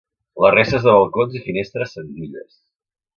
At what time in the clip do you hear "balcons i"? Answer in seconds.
0.95-1.43